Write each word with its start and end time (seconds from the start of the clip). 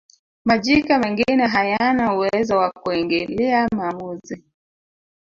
majike 0.45 0.97
mengine 0.97 1.47
hayana 1.47 2.13
uwezo 2.15 2.57
wa 2.57 2.71
kuingilia 2.71 3.67
maamuzi 3.75 4.43